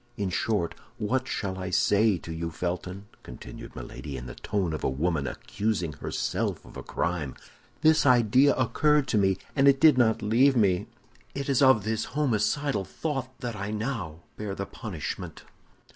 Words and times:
In 0.17 0.31
short, 0.31 0.73
what 0.97 1.27
shall 1.27 1.59
I 1.59 1.69
say 1.69 2.17
to 2.17 2.33
you, 2.33 2.49
Felton?" 2.49 3.05
continued 3.21 3.75
Milady, 3.75 4.17
in 4.17 4.25
the 4.25 4.33
tone 4.33 4.73
of 4.73 4.83
a 4.83 4.89
woman 4.89 5.27
accusing 5.27 5.93
herself 5.93 6.65
of 6.65 6.75
a 6.75 6.81
crime. 6.81 7.35
"This 7.81 8.03
idea 8.03 8.55
occurred 8.55 9.07
to 9.09 9.19
me, 9.19 9.37
and 9.55 9.79
did 9.79 9.99
not 9.99 10.23
leave 10.23 10.55
me; 10.55 10.87
it 11.35 11.49
is 11.49 11.61
of 11.61 11.83
this 11.83 12.05
homicidal 12.17 12.83
thought 12.83 13.29
that 13.41 13.55
I 13.55 13.69
now 13.69 14.21
bear 14.37 14.55
the 14.55 14.65
punishment." 14.65 15.43